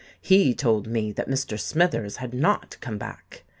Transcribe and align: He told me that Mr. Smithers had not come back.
He 0.19 0.55
told 0.55 0.87
me 0.87 1.11
that 1.11 1.29
Mr. 1.29 1.59
Smithers 1.59 2.15
had 2.15 2.33
not 2.33 2.75
come 2.81 2.97
back. 2.97 3.43